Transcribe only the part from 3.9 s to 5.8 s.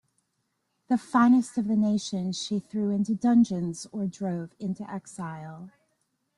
or drove into exile.